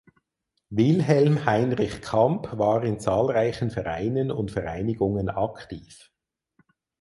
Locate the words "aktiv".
5.29-6.11